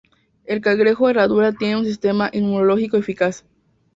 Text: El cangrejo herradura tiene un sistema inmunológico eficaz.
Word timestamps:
El 0.45 0.61
cangrejo 0.61 1.07
herradura 1.11 1.53
tiene 1.53 1.75
un 1.77 1.85
sistema 1.85 2.31
inmunológico 2.33 2.97
eficaz. 2.97 3.45